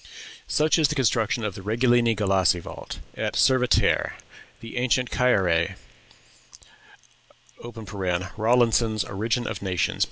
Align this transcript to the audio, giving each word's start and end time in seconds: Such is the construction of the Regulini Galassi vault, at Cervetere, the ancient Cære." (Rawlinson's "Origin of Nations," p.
Such 0.47 0.79
is 0.79 0.87
the 0.87 0.95
construction 0.95 1.43
of 1.43 1.53
the 1.53 1.61
Regulini 1.61 2.15
Galassi 2.15 2.59
vault, 2.59 2.97
at 3.15 3.35
Cervetere, 3.35 4.13
the 4.59 4.77
ancient 4.77 5.11
Cære." 5.11 5.51
(Rawlinson's 8.35 9.03
"Origin 9.03 9.45
of 9.45 9.61
Nations," 9.61 9.97
p. 9.97 9.99